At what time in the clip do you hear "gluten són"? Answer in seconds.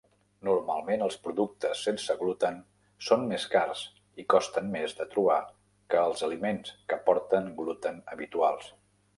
2.21-3.27